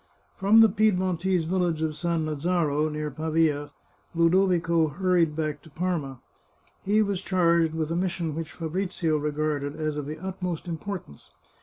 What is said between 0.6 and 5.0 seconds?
the Piedmontese village of Sannazaro, near Pavia, Ludovico